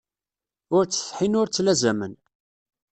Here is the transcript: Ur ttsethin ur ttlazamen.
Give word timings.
Ur 0.75 0.83
ttsethin 0.85 1.37
ur 1.39 1.47
ttlazamen. 1.47 2.13